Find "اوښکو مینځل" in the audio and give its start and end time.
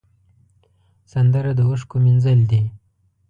1.69-2.39